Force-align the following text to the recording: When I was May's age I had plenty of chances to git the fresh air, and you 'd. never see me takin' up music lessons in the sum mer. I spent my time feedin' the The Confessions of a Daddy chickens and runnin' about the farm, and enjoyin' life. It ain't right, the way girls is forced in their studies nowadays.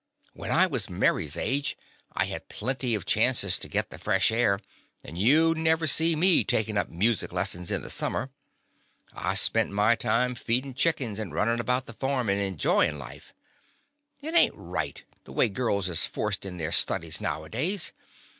When 0.33 0.49
I 0.49 0.65
was 0.65 0.89
May's 0.89 1.37
age 1.37 1.77
I 2.11 2.25
had 2.25 2.49
plenty 2.49 2.95
of 2.95 3.05
chances 3.05 3.59
to 3.59 3.67
git 3.69 3.91
the 3.91 3.99
fresh 3.99 4.31
air, 4.31 4.57
and 5.03 5.15
you 5.15 5.53
'd. 5.53 5.59
never 5.59 5.85
see 5.85 6.15
me 6.15 6.43
takin' 6.43 6.75
up 6.75 6.89
music 6.89 7.31
lessons 7.31 7.69
in 7.69 7.83
the 7.83 7.89
sum 7.91 8.13
mer. 8.13 8.31
I 9.13 9.35
spent 9.35 9.69
my 9.69 9.93
time 9.93 10.33
feedin' 10.33 10.71
the 10.73 10.73
The 10.73 10.73
Confessions 10.73 10.73
of 10.73 10.73
a 10.73 10.73
Daddy 10.73 10.81
chickens 10.81 11.19
and 11.19 11.33
runnin' 11.35 11.59
about 11.59 11.85
the 11.85 11.93
farm, 11.93 12.29
and 12.29 12.41
enjoyin' 12.41 12.97
life. 12.97 13.31
It 14.21 14.33
ain't 14.33 14.55
right, 14.57 15.03
the 15.25 15.33
way 15.33 15.49
girls 15.49 15.87
is 15.87 16.07
forced 16.07 16.45
in 16.45 16.57
their 16.57 16.71
studies 16.71 17.21
nowadays. 17.21 17.93